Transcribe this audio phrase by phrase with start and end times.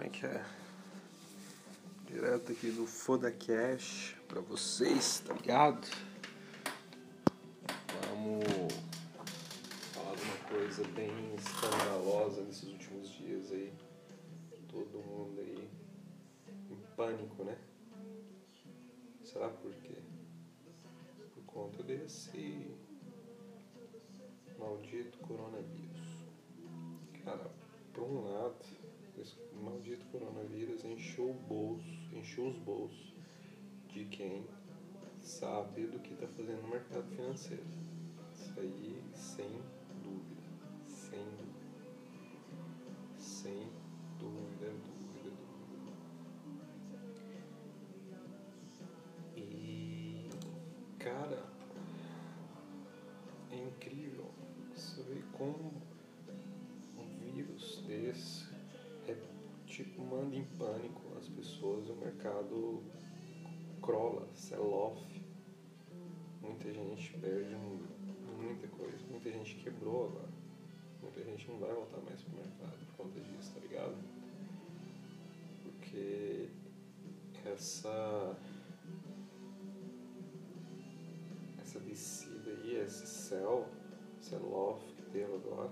[0.00, 0.44] como é que é?
[2.06, 5.86] Direto aqui do Foda Cash pra vocês, tá ligado?
[8.08, 8.46] Vamos
[9.92, 13.74] falar de uma coisa bem escandalosa nesses últimos dias aí.
[14.68, 15.68] Todo mundo aí
[16.70, 17.58] em pânico, né?
[19.22, 19.98] Será por quê?
[21.34, 22.74] Por conta desse
[24.58, 26.24] maldito coronavírus.
[27.22, 27.50] Cara,
[27.92, 28.79] por um lado,
[29.18, 33.14] esse maldito coronavírus encheu o bolso, encheu os bolsos
[33.88, 34.46] de quem
[35.20, 37.64] sabe do que está fazendo no mercado financeiro.
[38.34, 39.62] Isso aí, sem
[40.02, 40.42] dúvida.
[40.86, 41.60] Sem dúvida.
[43.16, 43.68] Sem
[44.18, 45.30] dúvida, dúvida,
[45.68, 45.92] dúvida.
[49.36, 50.28] E,
[50.98, 51.44] cara,
[53.50, 54.30] é incrível
[55.10, 55.72] ver como
[56.98, 58.49] um vírus desse
[59.84, 62.82] tipo, manda em pânico as pessoas, o mercado
[63.80, 65.00] crola, sell-off.
[66.42, 67.54] Muita gente perde
[68.36, 70.28] muita coisa, muita gente quebrou agora.
[71.00, 73.96] Muita gente não vai voltar mais pro mercado por conta disso, tá ligado?
[75.62, 76.48] Porque
[77.46, 78.36] essa
[81.58, 83.66] essa descida aí, esse sell,
[84.20, 85.70] sell-off que teve agora,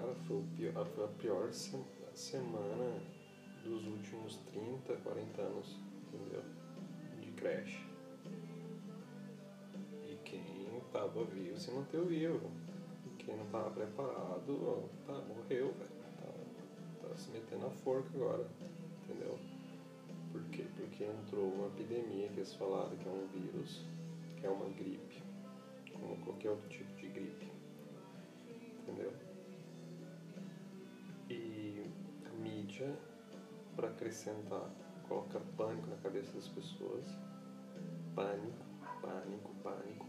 [0.00, 1.84] cara, foi, o pior, foi a pior se-
[2.14, 3.00] semana
[3.62, 5.76] dos últimos 30, 40 anos,
[6.08, 6.42] entendeu?
[7.20, 7.86] De crash.
[10.02, 10.42] E quem
[10.92, 12.50] tava vivo se manteve vivo.
[13.18, 15.90] Quem não tava preparado, tá, morreu, velho.
[16.20, 18.46] Tá, tá se metendo a forca agora,
[19.04, 19.38] entendeu?
[20.32, 20.64] Por quê?
[20.76, 23.84] Porque entrou uma epidemia que eles falaram que é um vírus,
[24.38, 25.22] que é uma gripe,
[25.92, 27.49] como qualquer outro tipo de gripe.
[33.76, 34.70] Para acrescentar,
[35.08, 37.04] coloca pânico na cabeça das pessoas.
[38.14, 38.64] Pânico,
[39.00, 40.06] pânico, pânico.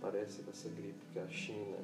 [0.00, 1.78] Parece que essa gripe que a China,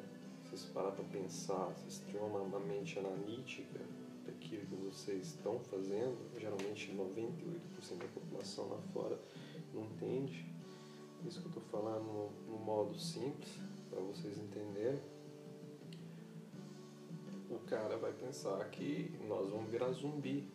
[0.45, 3.81] se vocês parar para pensar, vocês tiverem uma, uma mente analítica
[4.27, 9.19] daquilo que vocês estão fazendo, geralmente 98% da população lá fora
[9.73, 10.47] não entende.
[11.25, 13.59] Isso que eu estou falando no, no modo simples,
[13.91, 15.00] para vocês entenderem
[17.72, 20.47] cara vai pensar que nós vamos virar zumbi,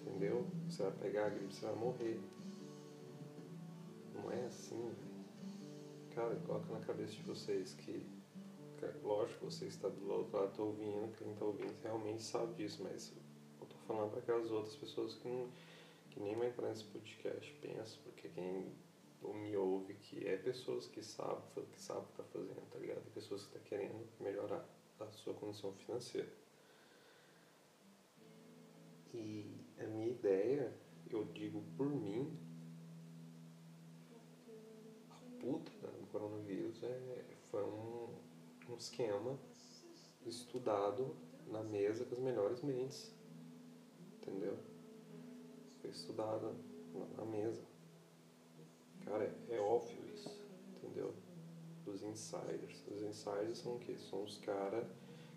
[0.00, 0.46] entendeu?
[0.66, 2.18] Você vai pegar a gripe, você vai morrer.
[4.14, 4.90] Não é assim.
[6.14, 8.06] Cara, coloca na cabeça de vocês que,
[9.04, 13.12] lógico, você está do outro lado, tá ouvindo, quem está ouvindo realmente sabe disso, mas
[13.60, 15.50] eu tô falando para aquelas outras pessoas que, não,
[16.08, 18.72] que nem vai entrar nesse podcast, pensa, porque quem
[19.22, 23.02] me ouve que é pessoas que sabem, que sabem o que tá fazendo, tá ligado?
[23.12, 24.66] Pessoas que estão querendo melhorar
[24.98, 26.45] a sua condição financeira.
[29.16, 29.46] E
[29.80, 30.76] a minha ideia,
[31.10, 32.38] eu digo por mim,
[35.10, 38.14] a puta do coronavírus é, foi um,
[38.68, 39.38] um esquema
[40.26, 41.16] estudado
[41.46, 43.10] na mesa com as melhores mentes.
[44.20, 44.58] Entendeu?
[45.80, 46.54] Foi estudado
[46.92, 47.62] na, na mesa.
[49.06, 50.44] Cara, é, é óbvio isso.
[50.76, 51.14] Entendeu?
[51.86, 52.84] Dos insiders.
[52.88, 53.96] Os insiders são o quê?
[53.96, 54.86] São os caras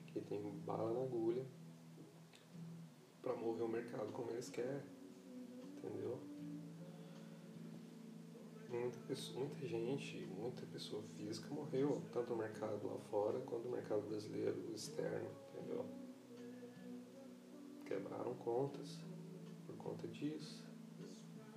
[0.07, 1.45] que tem bala na agulha
[3.21, 4.83] para mover o mercado como eles querem.
[5.77, 6.19] Entendeu?
[8.69, 13.71] Muita, pessoa, muita gente, muita pessoa física morreu, tanto no mercado lá fora quanto no
[13.71, 15.85] mercado brasileiro externo, entendeu?
[17.85, 18.99] Quebraram contas
[19.65, 20.63] por conta disso.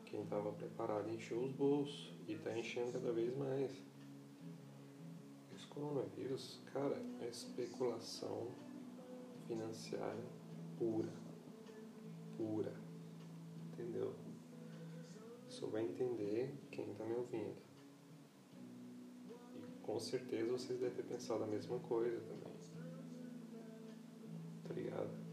[0.07, 3.71] Quem estava preparado encheu os bolsos e está enchendo cada vez mais.
[5.55, 8.49] Esse coronavírus, cara, é especulação
[9.47, 10.17] financeira
[10.79, 11.22] pura.
[12.43, 12.73] Pura.
[13.73, 14.13] Entendeu?
[15.49, 17.55] Só vai entender quem está me ouvindo.
[19.55, 22.53] E com certeza vocês devem ter pensado a mesma coisa também.
[24.91, 25.32] Tá?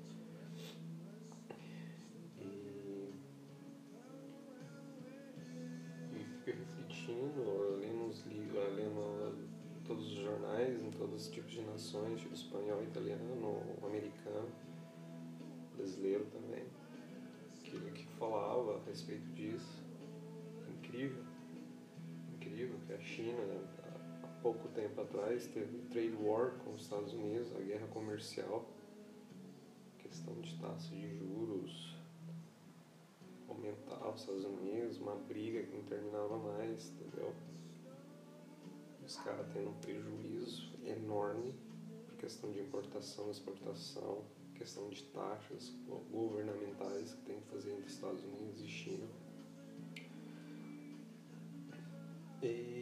[23.20, 27.88] China, né, há- pouco tempo atrás, teve trade war com os Estados Unidos, a guerra
[27.88, 28.66] comercial,
[29.98, 31.98] questão de taxa de juros,
[33.50, 37.34] aumentar os Estados Unidos, uma briga que não terminava mais, entendeu?
[39.06, 41.54] Os caras tendo um prejuízo enorme
[42.08, 44.24] por questão de importação exportação,
[44.56, 45.74] questão de taxas
[46.10, 49.08] governamentais que tem que fazer entre Estados Unidos e China.
[52.42, 52.79] E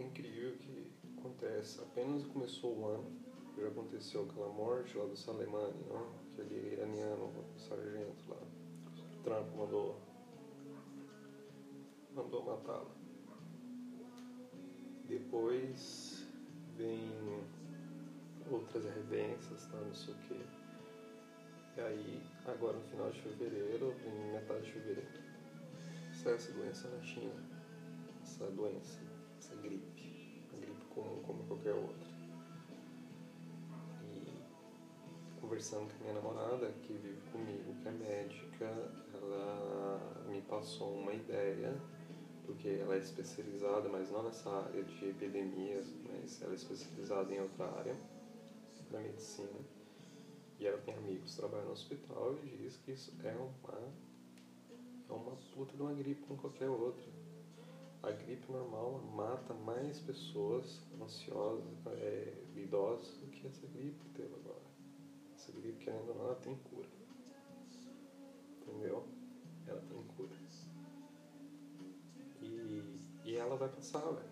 [0.00, 3.12] é incrível que acontece, apenas começou o ano,
[3.58, 6.08] já aconteceu aquela morte lá do Soleimani, não?
[6.32, 8.38] aquele iraniano, sargento lá,
[9.22, 10.00] Trump mandou,
[12.14, 12.90] mandou matá-lo.
[15.06, 16.26] Depois
[16.76, 17.10] vem
[18.50, 20.60] outras revenças, tá, não sei o que.
[21.76, 25.08] E aí, agora no final de fevereiro, em metade de fevereiro,
[26.14, 27.60] sai essa doença na China.
[28.22, 29.00] Essa doença,
[29.38, 29.89] essa gripe.
[31.00, 32.10] Comum como qualquer outra.
[34.04, 38.66] E conversando com minha namorada, que vive comigo, que é médica,
[39.14, 41.74] ela me passou uma ideia
[42.44, 47.40] porque ela é especializada, mas não nessa área de epidemias, mas ela é especializada em
[47.40, 47.96] outra área
[48.90, 49.60] da medicina.
[50.58, 53.92] E ela tem amigos que trabalham no hospital e diz que isso é uma,
[55.08, 57.19] é uma puta de uma gripe como qualquer outra.
[58.02, 64.34] A gripe normal mata mais pessoas ansiosas, é, idosas, do que essa gripe que teve
[64.34, 64.62] agora.
[65.34, 66.88] Essa gripe, querendo ou não, ela tem cura.
[68.62, 69.04] Entendeu?
[69.66, 70.40] Ela tem cura.
[73.30, 74.28] E ela vai passar, velho.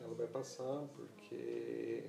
[0.00, 2.08] Ela vai passar porque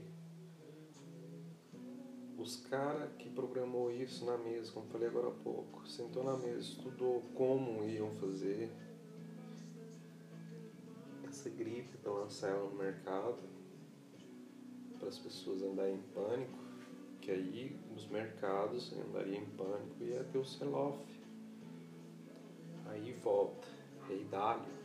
[2.38, 6.60] os caras que programou isso na mesa, como falei agora há pouco, sentou na mesa,
[6.60, 8.72] estudou como iam fazer
[11.40, 13.38] essa gripe para lançar ela no mercado,
[15.00, 16.60] para as pessoas andarem em pânico,
[17.22, 21.00] que aí nos mercados andariam em pânico e ia ter o sell-off.
[22.88, 23.68] Aí volta,
[24.08, 24.80] Rei Dálio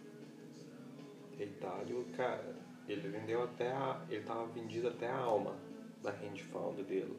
[2.17, 2.55] cara,
[2.87, 4.07] ele vendeu até a.
[4.09, 5.57] Ele tava vendido até a alma
[6.01, 7.19] da hand found dele.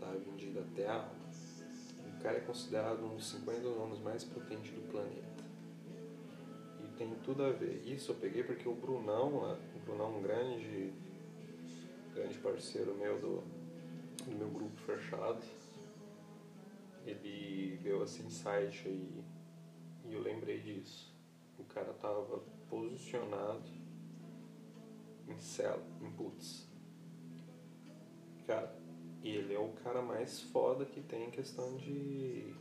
[0.00, 1.26] Tava vendido até a alma.
[2.18, 5.35] O cara é considerado um dos 50 nomes mais potentes do planeta.
[6.96, 7.82] Tem tudo a ver.
[7.86, 9.58] Isso eu peguei porque o Brunão, né?
[9.74, 10.92] o Brunão um grande,
[12.14, 13.42] grande parceiro meu do,
[14.24, 15.42] do meu grupo fechado,
[17.06, 19.24] ele deu esse insight aí
[20.06, 21.16] e eu lembrei disso
[21.58, 23.68] o cara tava posicionado
[25.28, 26.68] em cela, em putz.
[28.46, 28.76] Cara,
[29.22, 32.54] ele é o cara mais foda que tem em questão de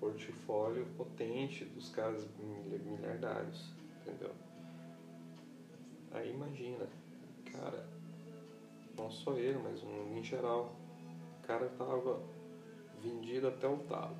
[0.00, 4.32] portfólio potente dos caras miliardários, entendeu?
[6.12, 6.86] Aí imagina,
[7.52, 7.86] cara,
[8.96, 10.74] não só ele, mas um, em geral,
[11.42, 12.20] o cara tava
[13.02, 14.16] vendido até o talo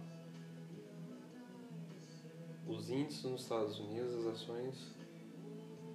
[2.69, 4.91] os índices nos Estados Unidos, as ações,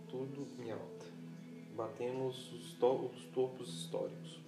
[0.09, 1.05] tudo em alta.
[1.75, 4.39] Batemos os, to os topos históricos.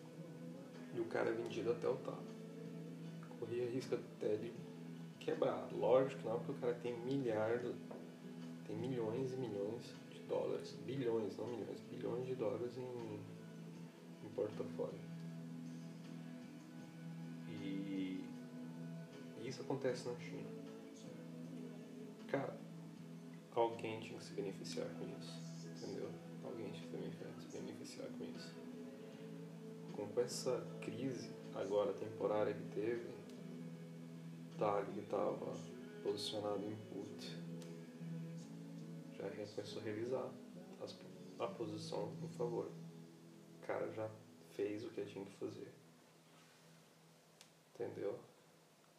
[0.95, 2.25] E o cara é vendido até o talo.
[3.39, 4.51] Corria risco até de
[5.25, 5.67] quebrar.
[5.73, 7.61] Lógico que não, porque o cara tem milhares,
[8.67, 13.19] tem milhões e milhões de dólares, bilhões, não milhões, bilhões de dólares em,
[14.25, 14.99] em portafólio.
[17.49, 18.23] E
[19.43, 20.55] isso acontece na China
[22.35, 22.53] cara,
[23.53, 26.09] alguém tinha que se beneficiar com isso, entendeu?
[26.43, 28.53] Alguém tinha que se beneficiar com isso.
[29.93, 33.07] Com essa crise agora temporária que teve,
[34.57, 35.53] Tag estava
[36.01, 37.37] posicionado em put.
[39.17, 40.31] Já começou a revisar
[40.81, 40.97] as,
[41.39, 42.71] a posição em favor.
[43.57, 44.09] O cara já
[44.53, 45.73] fez o que tinha que fazer.
[47.73, 48.17] Entendeu?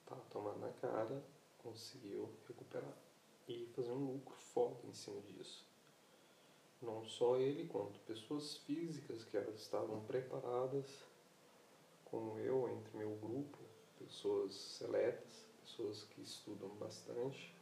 [0.05, 1.25] Tá tomando na cara,
[1.63, 2.95] conseguiu recuperar
[3.49, 5.67] e fazer um lucro foda em cima disso.
[6.83, 10.87] Não só ele, quanto pessoas físicas que elas estavam preparadas,
[12.05, 13.59] como eu, entre meu grupo,
[13.99, 15.46] pessoas seletas,
[15.77, 17.55] pessoas que estudam bastante,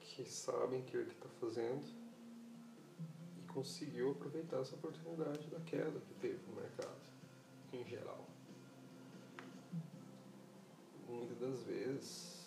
[0.00, 1.84] que sabem o que está fazendo
[3.36, 7.02] e conseguiu aproveitar essa oportunidade da queda que teve no mercado,
[7.70, 8.26] em geral.
[11.06, 12.46] Muitas das vezes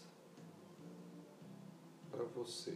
[2.10, 2.76] para você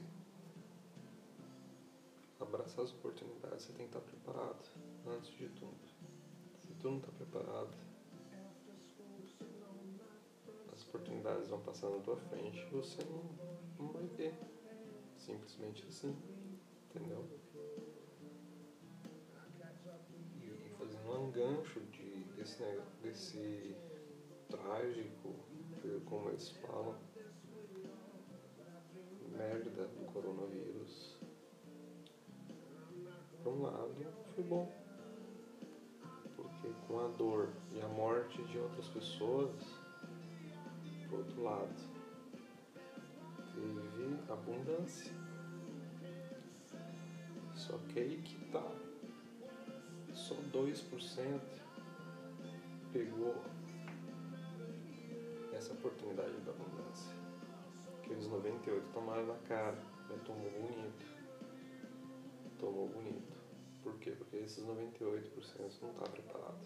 [2.39, 4.69] abraçar as oportunidades, você tem que estar preparado
[5.07, 5.73] antes de tudo.
[6.59, 7.92] Se tu não está preparado,
[11.23, 13.23] oportunidades vão passar na tua frente você não,
[13.79, 14.33] não vai ver.
[15.17, 16.15] Simplesmente assim,
[16.89, 17.25] entendeu?
[20.41, 22.63] E fazendo um gancho de, desse,
[23.01, 23.75] desse
[24.49, 25.33] trágico,
[26.05, 26.97] como eles falam,
[29.37, 31.17] merda do coronavírus.
[33.41, 33.95] por um lado,
[34.35, 34.69] foi bom.
[36.35, 39.82] Porque com a dor e a morte de outras pessoas,
[41.17, 41.73] outro lado,
[43.53, 45.11] teve abundância.
[47.55, 48.63] Só que aí que tá.
[50.13, 51.41] Só 2%
[52.91, 53.35] pegou
[55.53, 57.15] essa oportunidade da abundância.
[58.01, 59.77] Aqueles 98 tomaram na cara,
[60.09, 61.05] mas tomou bonito.
[62.59, 63.33] Tomou bonito.
[63.81, 64.11] Por quê?
[64.11, 66.65] Porque esses 98% não tá preparado.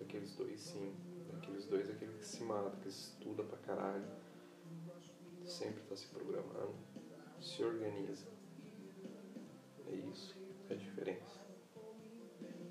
[0.00, 0.94] Aqueles dois sim.
[1.36, 2.25] Aqueles dois é aquele que
[2.86, 4.06] que estuda pra caralho.
[5.44, 6.74] Sempre tá se programando.
[7.40, 8.26] Se organiza.
[9.88, 10.36] É isso.
[10.70, 11.40] É a diferença.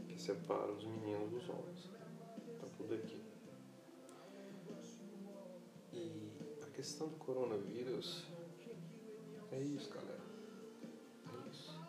[0.07, 1.89] Que separa os meninos dos homens.
[2.59, 3.21] Tá tudo aqui.
[5.91, 8.25] E a questão do coronavírus
[9.51, 10.23] é isso, galera.
[11.25, 11.79] É isso.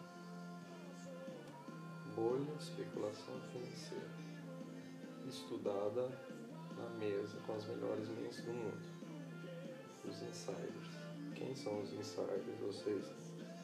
[2.14, 4.16] Bolha, especulação financeira.
[5.26, 6.25] Estudada
[6.76, 8.96] na mesa com as melhores mentes do mundo.
[10.04, 10.88] Os insiders.
[11.34, 12.44] Quem são os insiders?
[12.60, 13.04] Vocês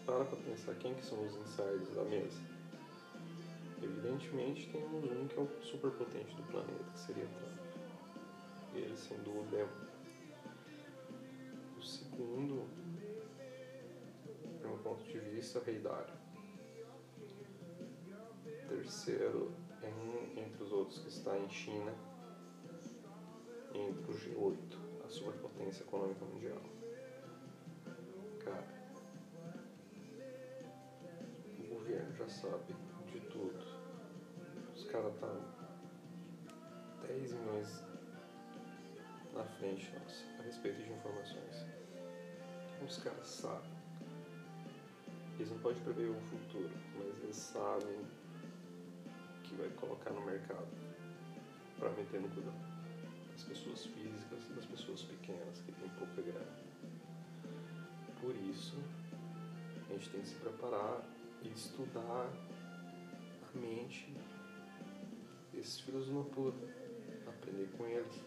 [0.04, 2.40] para pra pensar quem que são os insiders da mesa.
[3.83, 7.52] Evidentemente temos um que é o superpotente do planeta, que seria Trump.
[8.75, 9.69] Ele sem dúvida é
[11.78, 12.69] o segundo,
[14.61, 16.14] do meu ponto de vista, rei Dário.
[18.69, 19.52] Terceiro,
[19.83, 21.92] em, entre os outros que está em China,
[23.92, 26.62] entre o G8, a superpotência econômica mundial.
[28.42, 28.66] Cara,
[31.58, 32.75] o governo já sabe
[33.06, 33.64] de tudo.
[34.75, 35.40] Os caras estão
[37.06, 37.84] 10 milhões
[39.34, 41.66] na frente nossa a respeito de informações.
[42.84, 43.70] Os caras sabem.
[45.37, 48.06] Eles não podem prever o futuro, mas eles sabem
[49.44, 50.68] que vai colocar no mercado
[51.78, 52.71] para meter no cuidado
[53.42, 56.62] das pessoas físicas e das pessoas pequenas que têm pouca grana.
[58.20, 58.76] Por isso,
[59.88, 61.02] a gente tem que se preparar
[61.42, 62.30] e estudar
[63.42, 64.14] a mente
[65.52, 66.08] desses filhos
[67.26, 68.20] aprender com eles,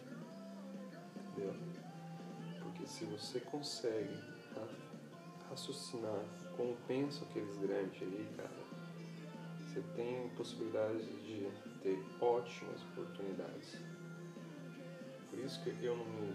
[1.30, 1.54] entendeu?
[2.62, 4.18] Porque se você consegue
[5.48, 6.24] raciocinar
[6.56, 8.50] como pensam aqueles grandes aí, cara,
[9.60, 11.48] você tem possibilidade de
[11.82, 13.95] ter ótimas oportunidades.
[15.36, 16.30] Por isso que eu não, não,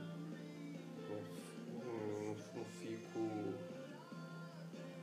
[1.84, 3.20] não, não fico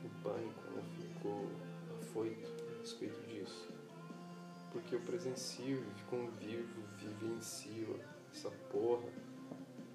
[0.05, 1.49] em pânico, não fico
[1.99, 3.67] afoito a respeito disso.
[4.71, 7.99] Porque eu presencio, convivo, vivencio
[8.33, 9.09] essa porra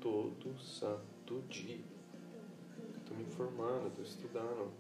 [0.01, 1.81] todo santo dia.
[2.99, 4.71] Estou me informando, estou estudando.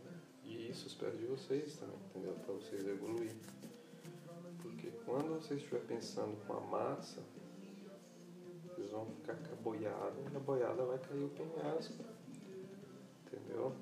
[0.45, 2.35] E isso espero de vocês também, entendeu?
[2.45, 3.35] Para vocês evoluir.
[4.61, 7.23] Porque quando vocês estiverem pensando com a massa,
[8.95, 12.05] vão ficar com a boiada e a boiada vai cair o penhasco.
[13.27, 13.75] Entendeu?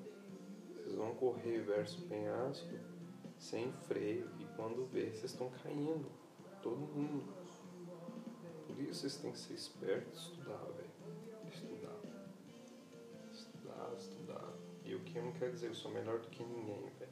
[0.75, 2.73] Vocês vão correr versus penhasco
[3.37, 6.09] sem freio e quando ver vocês estão caindo.
[6.61, 7.31] Todo mundo.
[8.65, 10.89] Por isso vocês têm que ser espertos estudar, velho.
[11.47, 11.99] Estudar.
[13.31, 14.53] Estudar, estudar.
[14.83, 17.11] E o que não quer dizer eu sou melhor do que ninguém, velho.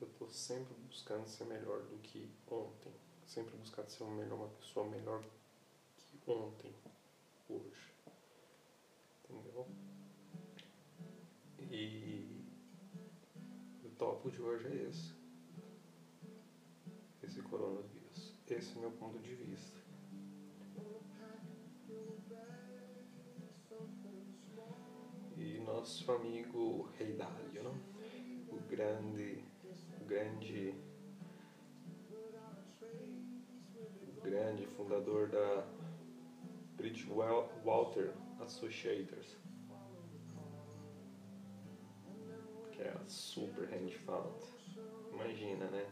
[0.00, 2.92] Eu tô sempre buscando ser melhor do que ontem.
[3.26, 5.22] Sempre buscando ser uma, melhor, uma pessoa melhor
[6.32, 6.74] ontem,
[7.48, 7.92] hoje.
[9.24, 9.66] Entendeu?
[11.70, 12.44] E
[13.84, 15.14] o tópico de hoje é esse.
[17.22, 18.34] Esse coronavírus.
[18.48, 19.78] Esse é meu ponto de vista.
[25.36, 27.98] E nosso amigo Rei Dalio, não?
[28.50, 29.44] o grande,
[30.00, 30.74] o grande,
[34.16, 35.66] o grande fundador da
[37.08, 39.38] Bridgewater Associates,
[42.72, 43.66] que é a super
[44.04, 44.42] fund.
[45.12, 45.86] Imagina, né?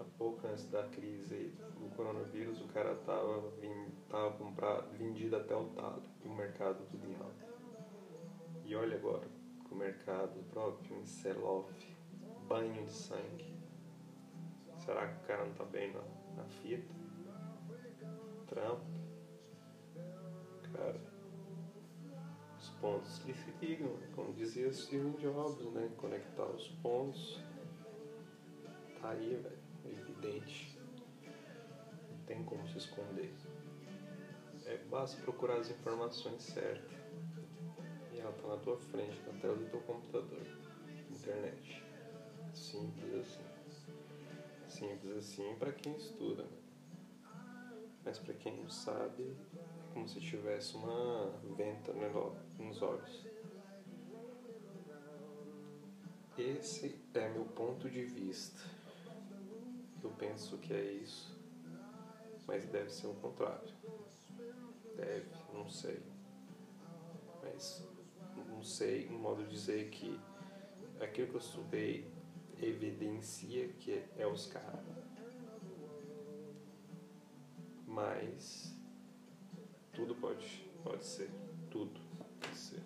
[0.00, 5.54] Há pouco antes da crise do coronavírus, o cara tava, vim, tava comprado, vendido até
[5.54, 7.46] o talo e o mercado tudo em alta.
[8.64, 9.28] E olha agora,
[9.70, 11.72] o mercado próprio em sell-off,
[12.48, 13.58] banho de sangue.
[14.78, 16.00] Será que o cara não tá bem na,
[16.36, 16.97] na fita?
[18.48, 18.80] Trump.
[20.72, 21.00] Cara,
[22.58, 25.90] os pontos se ligam, como dizia Steve Jobs, né?
[25.96, 27.42] Conectar os pontos.
[29.00, 30.78] Tá aí, velho, evidente.
[32.10, 33.32] Não tem como se esconder.
[34.66, 36.98] É, basta procurar as informações certas.
[38.12, 40.46] E ela tá na tua frente, na tela do teu computador.
[41.10, 41.82] Internet.
[42.52, 43.44] Simples assim.
[44.68, 46.42] Simples assim para quem estuda.
[46.42, 46.67] Né?
[48.08, 51.92] Mas para quem não sabe, é como se tivesse uma venta
[52.58, 53.26] nos olhos.
[56.38, 58.62] Esse é meu ponto de vista.
[60.02, 61.38] Eu penso que é isso,
[62.46, 63.68] mas deve ser o contrário.
[64.96, 66.02] Deve, não sei.
[67.42, 67.86] Mas
[68.48, 70.18] não sei, um modo de dizer que
[70.98, 72.10] aquilo que eu estudei
[72.58, 74.97] evidencia que é os caras.
[77.98, 78.72] Mas
[79.92, 81.28] tudo pode, pode ser,
[81.68, 82.80] tudo pode ser.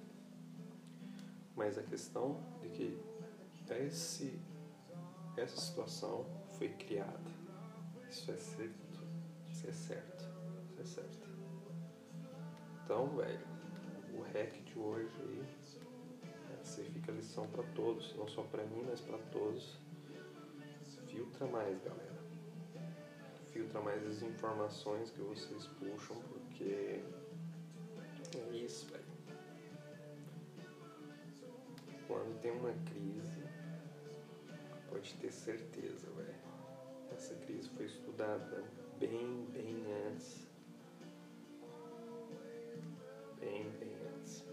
[1.54, 2.98] Mas a questão de que
[3.68, 4.40] esse,
[5.36, 6.24] essa situação
[6.56, 7.30] foi criada.
[8.08, 9.06] Isso é certo.
[9.50, 10.24] Isso é certo.
[10.70, 11.28] Isso é certo.
[12.82, 13.46] Então, velho,
[14.14, 15.46] o hack de hoje aí,
[16.58, 19.78] essa fica lição para todos, não só para mim, mas para todos.
[21.06, 22.31] Filtra mais, galera.
[23.52, 27.02] Filtra mais as informações que vocês puxam, porque
[28.34, 29.04] é isso, velho.
[32.06, 33.42] Quando tem uma crise,
[34.88, 36.34] pode ter certeza, velho.
[37.12, 38.64] Essa crise foi estudada
[38.98, 40.46] bem, bem antes.
[43.38, 44.44] Bem, bem antes.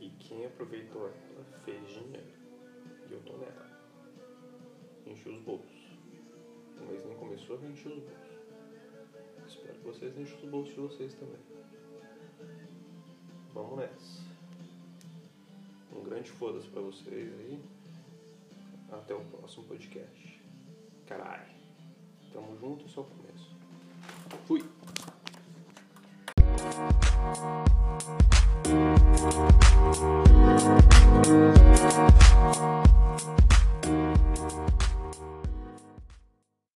[0.00, 2.34] E quem aproveitou ela fez dinheiro.
[3.08, 3.70] E eu tô nela.
[5.06, 5.83] Enchi os bolsos.
[6.84, 8.34] O mês nem começou, eu enchi os bolsos.
[9.46, 11.40] Espero que vocês enchem os bolsos de vocês também.
[13.54, 14.22] Vamos nessa.
[15.96, 17.58] Um grande foda-se pra vocês aí.
[18.92, 20.42] Até o próximo podcast.
[21.06, 21.54] Caralho.
[22.32, 23.56] Tamo junto, só começo.
[24.46, 24.62] Fui.